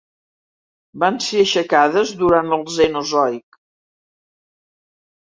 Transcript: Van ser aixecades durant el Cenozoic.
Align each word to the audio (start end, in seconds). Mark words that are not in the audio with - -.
Van 1.01 1.17
ser 1.25 1.41
aixecades 1.43 2.13
durant 2.21 2.49
el 2.57 2.63
Cenozoic. 2.77 3.59